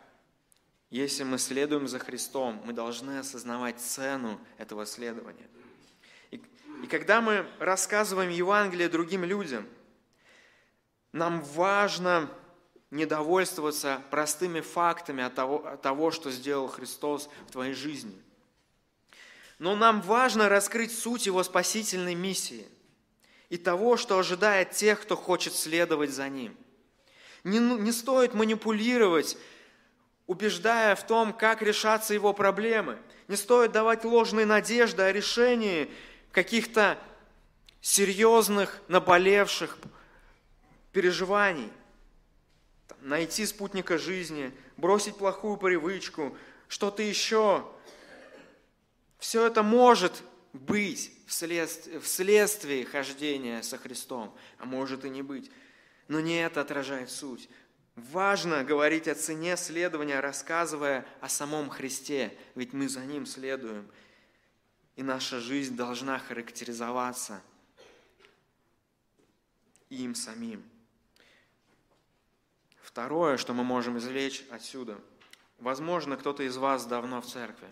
[0.91, 5.49] если мы следуем за Христом, мы должны осознавать цену этого следования–
[6.83, 9.67] и когда мы рассказываем Евангелие другим людям,
[11.13, 12.31] нам важно
[12.91, 18.17] не довольствоваться простыми фактами от того, от того, что сделал Христос в твоей жизни.
[19.59, 22.67] Но нам важно раскрыть суть Его спасительной миссии
[23.49, 26.57] и того, что ожидает тех, кто хочет следовать за Ним.
[27.45, 29.37] Не, ну, не стоит манипулировать,
[30.27, 32.99] убеждая в том, как решаться Его проблемы.
[33.27, 35.91] Не стоит давать ложные надежды о решении
[36.43, 36.97] каких-то
[37.81, 39.77] серьезных, наболевших
[40.93, 41.73] переживаний.
[43.01, 46.37] Найти спутника жизни, бросить плохую привычку,
[46.69, 47.67] что-то еще.
[49.19, 50.23] Все это может
[50.53, 55.51] быть вследствие, вследствие хождения со Христом, а может и не быть.
[56.07, 57.49] Но не это отражает суть.
[57.97, 63.91] Важно говорить о цене следования, рассказывая о самом Христе, ведь мы за Ним следуем–
[64.99, 67.41] и наша жизнь должна характеризоваться
[69.91, 70.69] им самим.
[72.83, 74.99] Второе, что мы можем извлечь отсюда.
[75.61, 77.69] Возможно, кто-то из вас давно в церкви,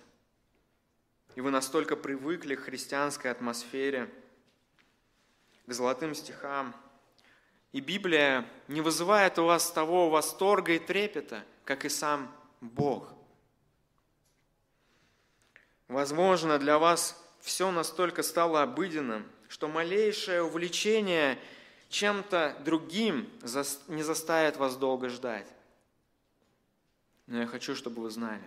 [1.34, 4.08] и вы настолько привыкли к христианской атмосфере,
[5.66, 6.76] к золотым стихам,
[7.72, 13.15] и Библия не вызывает у вас того восторга и трепета, как и сам Бог.
[15.88, 21.38] Возможно, для вас все настолько стало обыденным, что малейшее увлечение
[21.88, 23.30] чем-то другим
[23.88, 25.46] не заставит вас долго ждать.
[27.26, 28.42] Но я хочу, чтобы вы знали.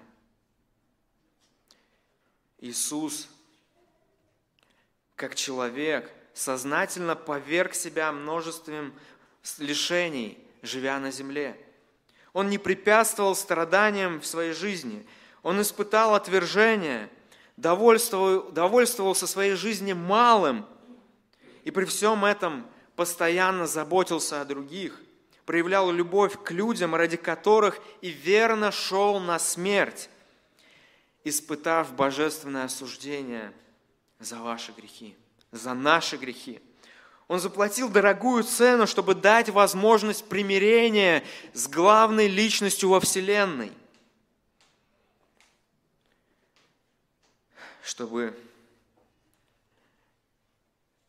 [2.59, 3.29] Иисус,
[5.15, 8.93] как человек, сознательно поверг себя множеством
[9.57, 11.57] лишений, живя на земле.
[12.33, 15.05] Он не препятствовал страданиям в своей жизни.
[15.41, 17.09] Он испытал отвержение,
[17.59, 20.65] довольствовал, довольствовался своей жизни малым.
[21.63, 24.99] И при всем этом постоянно заботился о других,
[25.45, 30.09] проявлял любовь к людям, ради которых и верно шел на смерть,
[31.23, 33.51] испытав божественное осуждение
[34.19, 35.15] за ваши грехи,
[35.51, 36.61] за наши грехи.
[37.27, 43.71] Он заплатил дорогую цену, чтобы дать возможность примирения с главной личностью во Вселенной.
[47.89, 48.37] Чтобы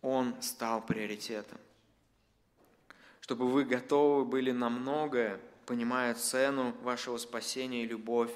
[0.01, 1.59] он стал приоритетом.
[3.21, 8.33] Чтобы вы готовы были на многое, понимая цену вашего спасения и любовь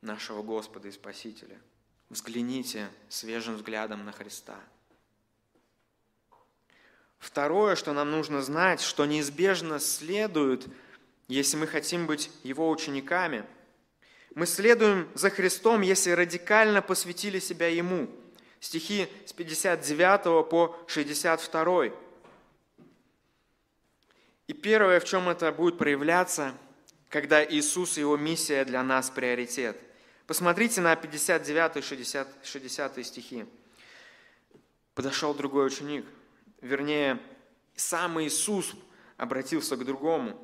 [0.00, 1.60] нашего Господа и Спасителя.
[2.08, 4.58] Взгляните свежим взглядом на Христа.
[7.18, 10.66] Второе, что нам нужно знать, что неизбежно следует,
[11.28, 13.44] если мы хотим быть Его учениками.
[14.36, 18.06] Мы следуем за Христом, если радикально посвятили себя Ему.
[18.60, 21.86] Стихи с 59 по 62.
[24.46, 26.52] И первое, в чем это будет проявляться,
[27.08, 29.78] когда Иисус и Его миссия для нас приоритет.
[30.26, 33.46] Посмотрите на 59 и 60, 60 стихи.
[34.94, 36.04] Подошел другой ученик,
[36.60, 37.18] вернее,
[37.74, 38.74] сам Иисус
[39.16, 40.38] обратился к другому.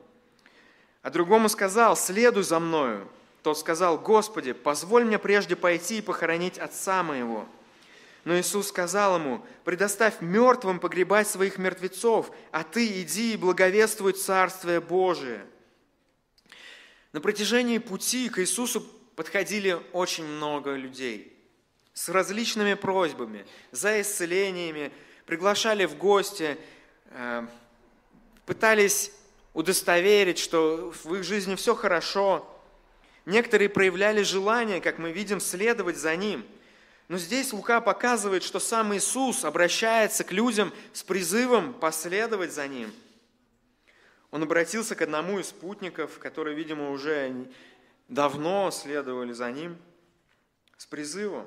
[1.02, 3.06] А другому сказал, следуй за мною.
[3.42, 7.46] Тот сказал, Господи, позволь мне прежде пойти и похоронить отца моего.
[8.24, 14.80] Но Иисус сказал ему, предоставь мертвым погребать своих мертвецов, а ты иди и благовествуй Царствие
[14.80, 15.44] Божие.
[17.12, 18.80] На протяжении пути к Иисусу
[19.16, 21.32] подходили очень много людей
[21.94, 24.92] с различными просьбами, за исцелениями,
[25.26, 26.56] приглашали в гости,
[27.10, 27.46] э,
[28.46, 29.12] пытались
[29.52, 32.48] удостоверить, что в их жизни все хорошо.
[33.24, 36.44] Некоторые проявляли желание, как мы видим, следовать за Ним.
[37.08, 42.92] Но здесь Лука показывает, что сам Иисус обращается к людям с призывом последовать за Ним.
[44.30, 47.46] Он обратился к одному из спутников, которые, видимо, уже
[48.08, 49.76] давно следовали за Ним,
[50.76, 51.46] с призывом.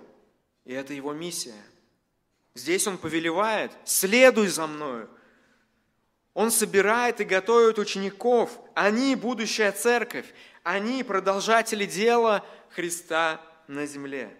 [0.65, 1.55] И это его миссия–
[2.55, 5.09] Здесь он повелевает, следуй за мною.
[6.33, 8.57] Он собирает и готовит учеников.
[8.73, 10.25] Они будущая церковь.
[10.65, 14.35] Они продолжатели дела Христа на земле.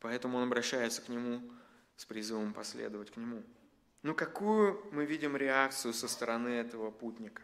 [0.00, 1.42] Поэтому он обращается к нему
[1.98, 3.42] с призывом последовать к нему.
[4.00, 7.42] Ну какую мы видим реакцию со стороны этого путника?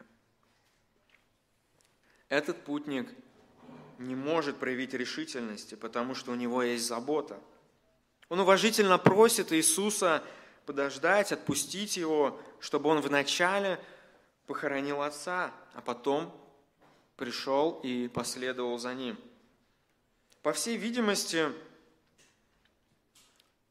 [2.30, 3.10] Этот путник
[3.98, 7.38] не может проявить решительности, потому что у него есть забота–
[8.32, 10.24] он уважительно просит Иисуса
[10.64, 13.78] подождать, отпустить его, чтобы он вначале
[14.46, 16.34] похоронил отца, а потом
[17.16, 19.18] пришел и последовал за ним.
[20.42, 21.52] По всей видимости,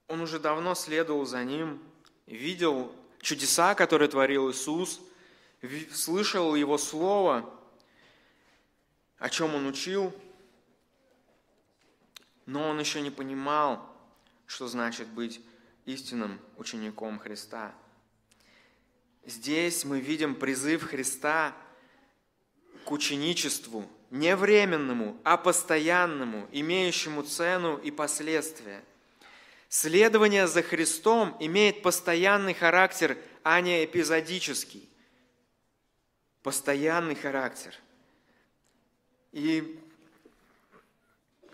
[0.08, 1.82] он уже давно следовал за ним,
[2.26, 5.02] видел чудеса, которые творил Иисус,
[5.94, 7.54] слышал Его Слово,
[9.18, 10.14] о чем Он учил,
[12.46, 13.88] но он еще не понимал,
[14.48, 15.42] что значит быть
[15.86, 17.74] истинным учеником Христа.
[19.26, 21.56] Здесь мы видим призыв Христа
[22.92, 28.84] ученичеству, не временному, а постоянному, имеющему цену и последствия.
[29.70, 34.90] Следование за Христом имеет постоянный характер, а не эпизодический.
[36.44, 37.74] Постоянный характер.
[39.32, 39.80] И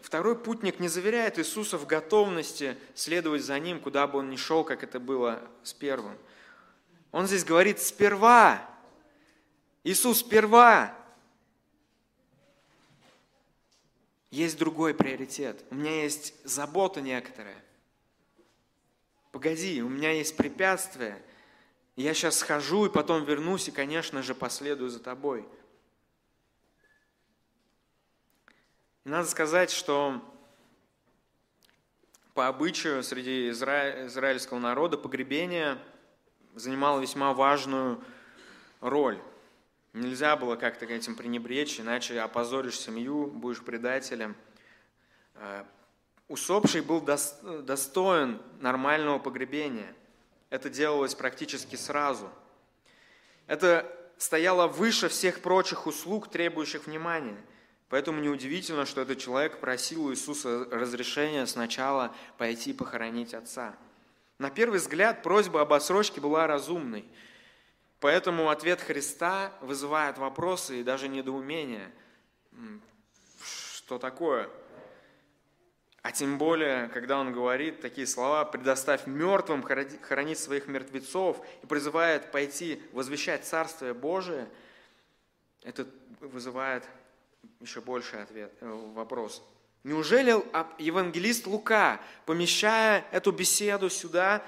[0.08, 4.64] Второй путник не заверяет Иисуса в готовности следовать за ним, куда бы он ни шел,
[4.64, 6.18] как это было с первым.
[7.12, 8.66] Он здесь говорит «сперва».
[9.84, 10.97] Иисус сперва.
[14.30, 15.64] Есть другой приоритет.
[15.72, 17.64] У меня есть забота некоторая.
[19.32, 21.22] Погоди, у меня есть препятствия.
[21.96, 25.48] Я сейчас схожу и потом вернусь и, конечно же, последую за тобой–
[29.08, 30.22] надо сказать, что
[32.34, 34.06] по обычаю среди изра...
[34.08, 35.78] израильского народа погребение
[36.56, 38.04] занимало весьма важную
[38.82, 39.18] роль.
[39.98, 44.36] Нельзя было как-то этим пренебречь, иначе опозоришь семью, будешь предателем.
[45.36, 45.64] Э,
[46.28, 49.92] усопший был достоин нормального погребения.
[50.52, 52.30] Это делалось практически сразу.
[53.48, 57.38] Это стояла выше всех прочих услуг, требующих внимания.
[57.90, 63.76] Поэтому неудивительно, что этот человек просил у Иисуса разрешения сначала пойти похоронить отца.
[64.38, 67.06] На первый взгляд просьба об отсрочке была разумной.
[68.00, 71.92] Поэтому ответ Христа вызывает вопросы и даже недоумение.
[73.42, 74.50] Что такое?
[76.04, 82.32] А тем более, когда он говорит такие слова, «предоставь мертвым хоронить своих мертвецов» и призывает
[82.32, 84.48] пойти возвещать Царствие Божие,
[85.64, 85.86] это
[86.22, 86.86] вызывает
[87.60, 89.44] еще больший ответ, э, вопрос.
[89.84, 90.32] Неужели
[90.82, 94.46] евангелист Лука, помещая эту беседу сюда,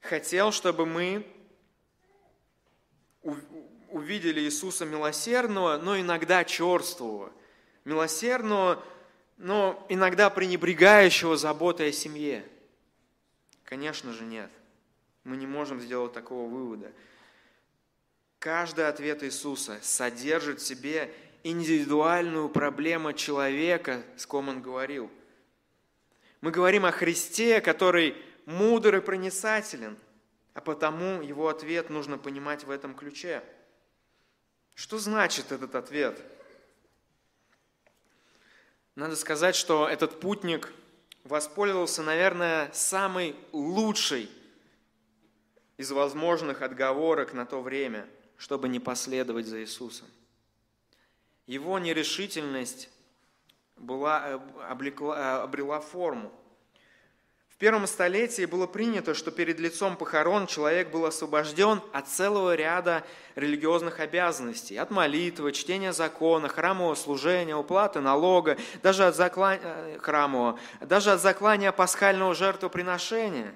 [0.00, 1.26] хотел, чтобы мы
[3.90, 7.32] увидели Иисуса милосердного, но иногда черствого,
[7.84, 8.82] милосердного,
[9.38, 12.44] но иногда пренебрегающего заботой о семье?
[13.64, 14.50] Конечно же нет.
[15.24, 16.92] Мы не можем сделать такого вывода.
[18.38, 21.12] Каждый ответ Иисуса содержит в себе
[21.42, 25.10] индивидуальную проблему человека, с кем он говорил.
[26.40, 29.96] Мы говорим о Христе, который мудр и проницателен,
[30.56, 33.42] а потому его ответ нужно понимать в этом ключе.
[34.74, 36.18] Что значит этот ответ?
[38.94, 40.72] Надо сказать, что этот путник
[41.24, 44.30] воспользовался, наверное, самой лучшей
[45.76, 50.08] из возможных отговорок на то время, чтобы не последовать за Иисусом.
[51.46, 52.88] Его нерешительность
[53.76, 54.40] была, э,
[54.70, 56.32] облекла, э, обрела форму–
[57.56, 63.02] в первом столетии было принято, что перед лицом похорон человек был освобожден от целого ряда
[63.34, 70.60] религиозных обязанностей, от молитвы, чтения закона, храмового служения, уплаты налога, даже от заклания, э, храмового,
[70.82, 73.54] даже от заклания пасхального жертвоприношения.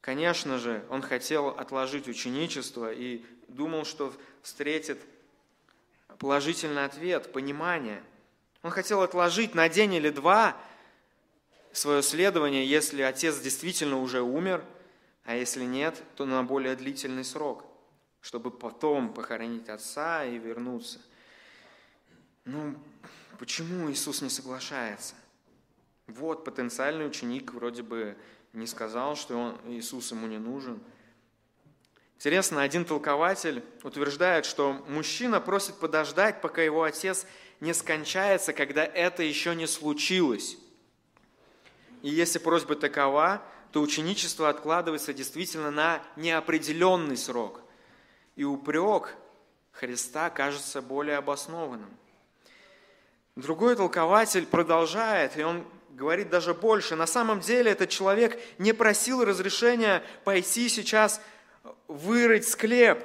[0.00, 4.12] Конечно же, он хотел отложить ученичество и думал, что
[4.42, 4.98] встретит
[6.18, 8.02] положительный ответ, понимание.
[8.64, 10.56] Он хотел отложить на день или два–
[11.74, 14.64] свое следование, если отец действительно уже умер,
[15.24, 17.64] а если нет, то на более длительный срок,
[18.20, 21.00] чтобы потом похоронить отца и вернуться.
[22.44, 22.76] Ну,
[23.38, 25.14] почему Иисус не соглашается?
[26.06, 28.16] Вот потенциальный ученик вроде бы
[28.52, 30.80] не сказал, что он, Иисус ему не нужен.
[32.16, 37.26] Интересно, один толкователь утверждает, что мужчина просит подождать, пока его отец
[37.60, 40.58] не скончается, когда это еще не случилось.
[42.04, 43.40] И если просьба такова,
[43.72, 47.62] то ученичество откладывается действительно на неопределенный срок.
[48.36, 49.14] И упрек
[49.72, 51.88] Христа кажется более обоснованным.
[53.36, 56.94] Другой толкователь продолжает, и он говорит даже больше.
[56.94, 61.22] На самом деле этот человек не просил разрешения пойти сейчас
[61.88, 63.02] вырыть склеп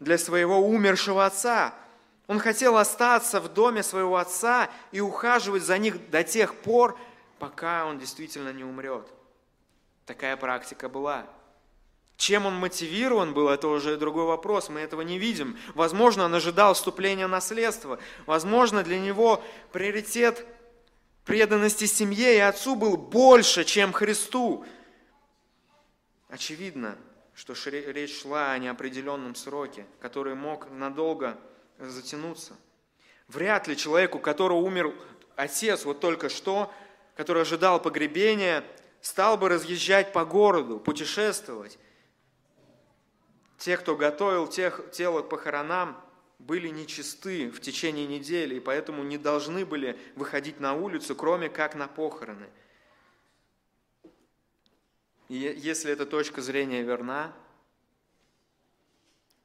[0.00, 1.74] для своего умершего отца.
[2.28, 6.98] Он хотел остаться в доме своего отца и ухаживать за них до тех пор,
[7.42, 9.04] пока он действительно не умрет.
[10.06, 11.26] Такая практика была.
[12.16, 15.58] Чем он мотивирован был, это уже другой вопрос, мы этого не видим.
[15.74, 17.98] Возможно, он ожидал вступления наследства.
[18.26, 20.46] Возможно, для него приоритет
[21.24, 24.64] преданности семье и отцу был больше, чем Христу.
[26.28, 26.96] Очевидно,
[27.34, 31.36] что речь шла о неопределенном сроке, который мог надолго
[31.80, 32.56] затянуться.
[33.26, 34.94] Вряд ли человеку, которого умер
[35.34, 36.72] отец вот только что,
[37.14, 38.64] который ожидал погребения,
[39.00, 41.78] стал бы разъезжать по городу, путешествовать.
[43.58, 46.00] Те, кто готовил тех, тело к похоронам,
[46.38, 51.76] были нечисты в течение недели, и поэтому не должны были выходить на улицу, кроме как
[51.76, 52.48] на похороны.
[55.28, 57.32] И если эта точка зрения верна,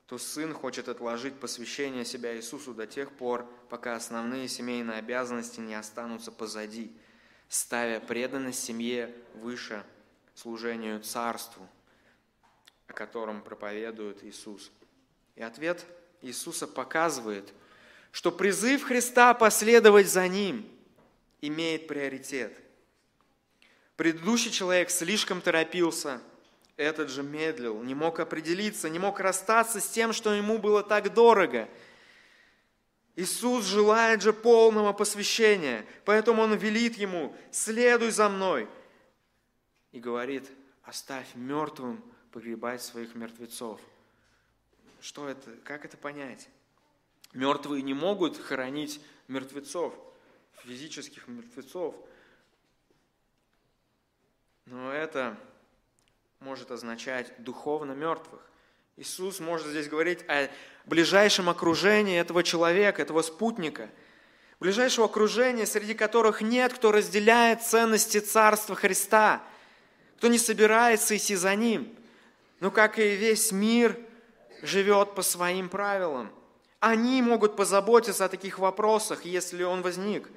[0.08, 5.76] то сын хочет отложить посвящение себя Иисусу до тех пор, пока основные семейные обязанности не
[5.76, 6.96] останутся позади–
[7.50, 9.84] ставя преданность семье выше
[10.36, 11.68] служению царству,
[12.88, 14.72] о котором проповедует Иисус.
[15.36, 15.86] И ответ
[16.22, 17.54] Иисуса показывает,
[18.12, 20.68] что призыв Христа последовать за Ним
[21.42, 22.58] имеет приоритет.
[23.96, 26.22] Предыдущий человек слишком торопился,
[26.76, 31.14] этот же медлил, не мог определиться, не мог расстаться с тем, что ему было так
[31.14, 31.68] дорого–
[33.18, 38.70] Иисус желает же полного посвящения, поэтому Он велит ему, следуй за мной.
[39.92, 40.48] И говорит,
[40.84, 43.82] оставь мертвым погребать своих мертвецов.
[45.02, 45.50] Что это?
[45.64, 46.48] Как это понять?
[47.34, 49.96] Мертвые не могут хоронить мертвецов,
[50.64, 51.96] физических мертвецов.
[54.66, 55.40] Но это
[56.40, 58.48] может означать духовно мертвых.
[59.00, 60.50] Иисус может здесь говорить о
[60.86, 63.92] ближайшем окружении этого человека, этого спутника,
[64.60, 69.44] ближайшего окружения, среди которых нет, кто разделяет ценности Царства Христа,
[70.18, 71.96] кто не собирается идти за Ним,
[72.60, 73.96] но как и весь мир
[74.64, 76.32] живет по своим правилам.
[76.80, 80.28] Они могут позаботиться о таких вопросах, если он возник.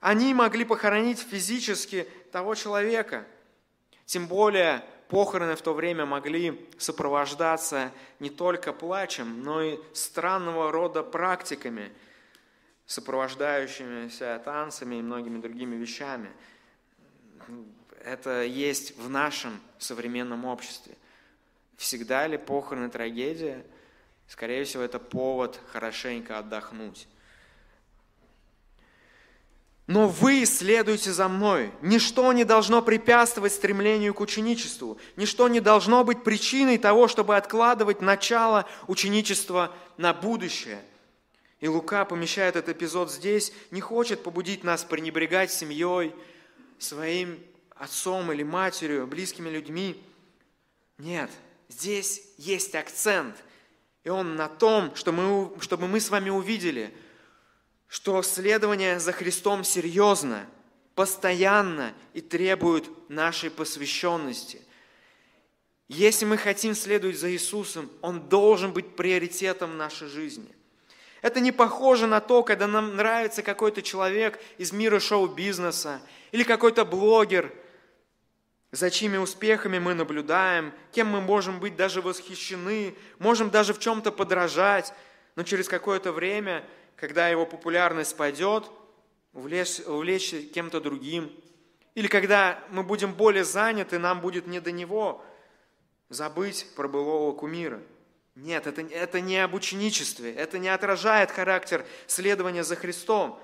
[0.00, 3.24] Они могли похоронить физически того человека.
[4.04, 11.02] Тем более похороны в то время могли сопровождаться не только плачем, но и странного рода
[11.02, 11.92] практиками,
[12.86, 16.30] сопровождающимися танцами и многими другими вещами.
[18.04, 20.94] Это есть в нашем современном обществе.
[21.76, 23.64] Всегда ли похороны трагедия?
[24.28, 27.06] Скорее всего, это повод хорошенько отдохнуть.
[29.86, 31.70] Но вы следуйте за мной.
[31.80, 34.98] Ничто не должно препятствовать стремлению к ученичеству.
[35.14, 40.82] Ничто не должно быть причиной того, чтобы откладывать начало ученичества на будущее.
[41.60, 46.12] И Лука помещает этот эпизод здесь, не хочет побудить нас пренебрегать семьей,
[46.78, 47.38] своим
[47.76, 50.02] отцом или матерью, близкими людьми.
[50.98, 51.30] Нет,
[51.68, 53.36] здесь есть акцент.
[54.02, 56.92] И он на том, что мы, чтобы мы с вами увидели–
[57.88, 60.46] что следование за Христом серьезно,
[60.94, 64.62] постоянно и требует нашей посвященности.
[65.88, 70.52] Если мы хотим следовать за Иисусом, Он должен быть приоритетом нашей жизни.
[71.22, 76.00] Это не похоже на то, когда нам нравится какой-то человек из мира шоу-бизнеса
[76.32, 77.52] или какой-то блогер,
[78.72, 84.12] за чьими успехами мы наблюдаем, кем мы можем быть даже восхищены, можем даже в чем-то
[84.12, 84.92] подражать,
[85.34, 86.64] но через какое-то время
[86.96, 88.70] когда его популярность пойдет,
[89.32, 91.30] увлечь, увлечь кем-то другим.
[91.94, 95.24] Или когда мы будем более заняты, нам будет не до него
[96.08, 97.80] забыть про былого кумира.
[98.34, 103.40] Нет, это, это не об ученичестве, это не отражает характер следования за Христом.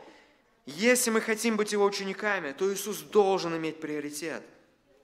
[0.67, 4.43] Если мы хотим быть Его учениками, то Иисус должен иметь приоритет.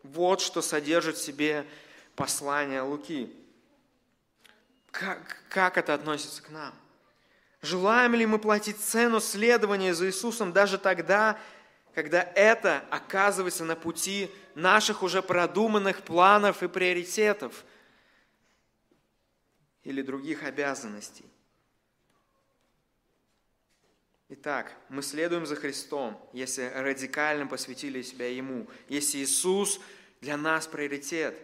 [0.02, 1.66] Вот что содержит в себе
[2.16, 3.34] послание Луки.
[4.90, 6.74] Как, как это относится к нам?
[7.60, 11.38] Желаем ли мы платить цену следования за Иисусом даже тогда,
[11.92, 17.64] когда это оказывается на пути наших уже продуманных планов и приоритетов
[19.82, 21.24] или других обязанностей?
[24.28, 29.80] Итак, мы следуем за Христом, если радикально посвятили себя Ему, если Иисус
[30.20, 31.36] для нас приоритет.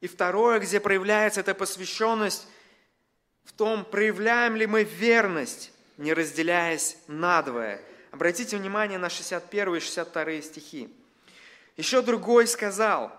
[0.00, 2.48] И второе, где проявляется эта посвященность–
[3.44, 7.80] в том, проявляем ли мы верность, не разделяясь надвое.
[8.10, 10.88] Обратите внимание на 61 и 62 стихи.
[11.76, 13.12] Еще другой сказал,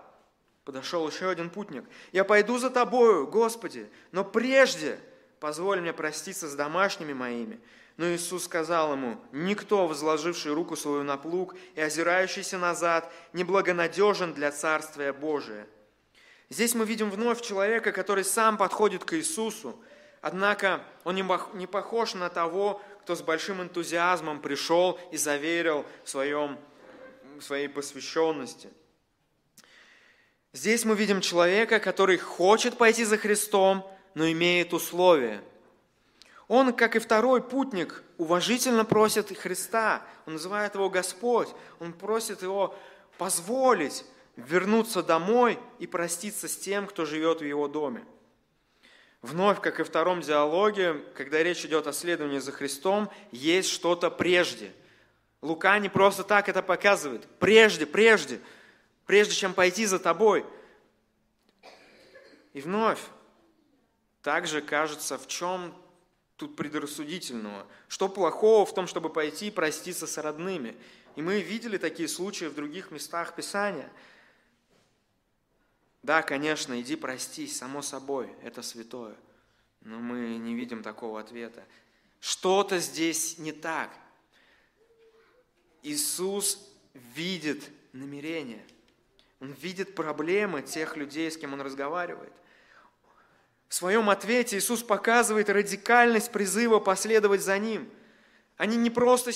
[0.64, 4.98] подошел еще один путник, «Я пойду за тобою, Господи, но прежде
[5.40, 7.60] позволь мне проститься с домашними моими».
[7.98, 14.50] Но Иисус сказал ему, «Никто, возложивший руку свою на плуг и озирающийся назад, неблагонадежен для
[14.50, 15.66] Царствия Божия».
[16.48, 19.78] Здесь мы видим вновь человека, который сам подходит к Иисусу,
[20.22, 26.58] Однако он не похож на того, кто с большим энтузиазмом пришел и заверил в, своем,
[27.38, 28.70] в своей посвященности.
[30.52, 35.42] Здесь мы видим человека, который хочет пойти за Христом, но имеет условия.
[36.46, 41.48] Он, как и второй путник, уважительно просит Христа, он называет его Господь,
[41.80, 42.76] он просит его
[43.18, 44.04] позволить
[44.36, 48.04] вернуться домой и проститься с тем, кто живет в его доме.
[49.22, 54.10] Вновь, как и в втором диалоге, когда речь идет о следовании за Христом, есть что-то
[54.10, 54.72] прежде.
[55.40, 57.28] Лука не просто так это показывает.
[57.38, 58.40] Прежде, прежде,
[59.06, 60.44] прежде чем пойти за тобой.
[62.52, 62.98] И вновь,
[64.22, 65.72] также кажется, в чем
[66.36, 67.66] тут предрассудительного?
[67.86, 70.76] Что плохого в том, чтобы пойти и проститься с родными?
[71.14, 73.88] И мы видели такие случаи в других местах Писания–
[76.02, 79.14] да, конечно, иди простись, само собой, это святое.
[79.82, 81.64] Но мы не видим такого ответа.
[82.20, 83.90] Что-то здесь не так.
[85.82, 86.58] Иисус
[87.14, 88.64] видит намерения.
[89.40, 92.32] Он видит проблемы тех людей, с кем он разговаривает.
[93.68, 97.90] В своем ответе Иисус показывает радикальность призыва последовать за Ним.
[98.56, 99.32] Они не просто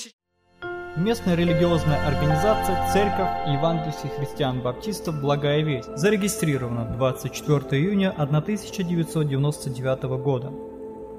[0.97, 10.51] Местная религиозная организация Церковь Евангельских христиан-баптистов «Благая весть» зарегистрирована 24 июня 1999 года.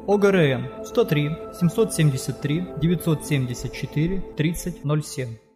[0.09, 5.48] ОГРН 103 773 974 3007